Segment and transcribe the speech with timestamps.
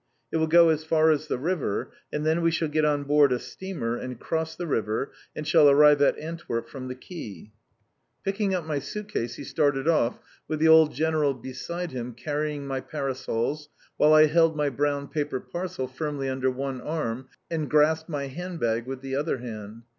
[0.31, 3.31] It will go as far as the river, and then we shall get on board
[3.31, 7.51] a steamer, and cross the river, and shall arrive at Antwerp from the quay."
[8.25, 10.17] Picking up my suit case he started off,
[10.47, 15.39] with the old General beside him carrying my parasols, while I held my brown paper
[15.39, 19.83] parcel firmly under one arm, and grasped my hand bag with the other hand.